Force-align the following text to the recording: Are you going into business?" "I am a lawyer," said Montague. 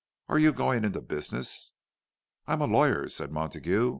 Are 0.29 0.39
you 0.39 0.51
going 0.51 0.83
into 0.83 0.99
business?" 0.99 1.73
"I 2.47 2.53
am 2.53 2.61
a 2.61 2.65
lawyer," 2.65 3.07
said 3.07 3.31
Montague. 3.31 3.89